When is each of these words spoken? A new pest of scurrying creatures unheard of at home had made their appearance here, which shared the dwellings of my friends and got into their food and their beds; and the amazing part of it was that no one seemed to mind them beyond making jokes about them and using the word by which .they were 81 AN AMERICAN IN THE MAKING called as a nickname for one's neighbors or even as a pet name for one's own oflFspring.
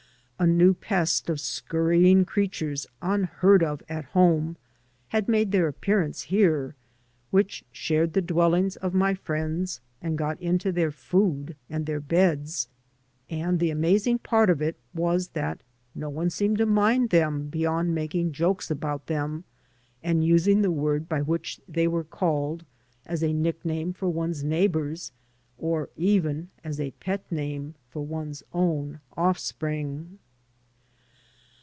A 0.43 0.47
new 0.47 0.73
pest 0.73 1.29
of 1.29 1.39
scurrying 1.39 2.25
creatures 2.25 2.87
unheard 2.99 3.61
of 3.61 3.83
at 3.87 4.05
home 4.05 4.57
had 5.09 5.29
made 5.29 5.51
their 5.51 5.67
appearance 5.67 6.23
here, 6.23 6.73
which 7.29 7.63
shared 7.71 8.13
the 8.13 8.23
dwellings 8.23 8.75
of 8.77 8.95
my 8.95 9.13
friends 9.13 9.81
and 10.01 10.17
got 10.17 10.41
into 10.41 10.71
their 10.71 10.89
food 10.89 11.55
and 11.69 11.85
their 11.85 11.99
beds; 11.99 12.69
and 13.29 13.59
the 13.59 13.69
amazing 13.69 14.17
part 14.17 14.49
of 14.49 14.63
it 14.63 14.77
was 14.95 15.27
that 15.37 15.61
no 15.93 16.09
one 16.09 16.31
seemed 16.31 16.57
to 16.57 16.65
mind 16.65 17.11
them 17.11 17.45
beyond 17.49 17.93
making 17.93 18.31
jokes 18.31 18.71
about 18.71 19.05
them 19.05 19.43
and 20.01 20.25
using 20.25 20.63
the 20.63 20.71
word 20.71 21.07
by 21.07 21.21
which 21.21 21.59
.they 21.69 21.87
were 21.87 21.99
81 21.99 22.07
AN 22.07 22.15
AMERICAN 22.15 22.49
IN 22.49 22.53
THE 22.55 22.63
MAKING 22.63 23.05
called 23.05 23.13
as 23.13 23.23
a 23.23 23.31
nickname 23.33 23.93
for 23.93 24.09
one's 24.09 24.43
neighbors 24.43 25.11
or 25.59 25.91
even 25.95 26.49
as 26.63 26.79
a 26.79 26.89
pet 26.99 27.31
name 27.31 27.75
for 27.91 28.03
one's 28.03 28.41
own 28.53 29.01
oflFspring. 29.15 30.17